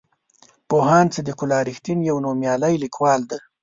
[0.69, 3.39] پوهاند صدیق الله رښتین یو نومیالی لیکوال دی.